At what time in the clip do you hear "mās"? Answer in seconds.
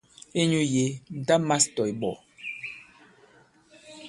1.47-1.63